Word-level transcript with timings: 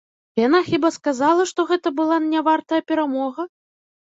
Яна 0.39 0.61
хіба 0.69 0.89
сказала, 0.95 1.45
што 1.53 1.65
гэта 1.73 1.87
была 1.99 2.17
нявартая 2.33 2.81
перамога? 2.93 3.41